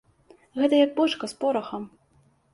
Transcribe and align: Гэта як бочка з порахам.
Гэта 0.61 0.79
як 0.79 0.95
бочка 1.01 1.31
з 1.35 1.39
порахам. 1.45 1.89